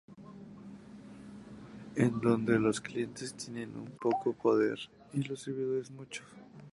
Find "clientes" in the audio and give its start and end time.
2.81-3.35